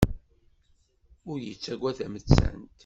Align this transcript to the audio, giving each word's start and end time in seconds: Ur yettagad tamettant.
Ur 1.29 1.37
yettagad 1.41 1.95
tamettant. 1.97 2.63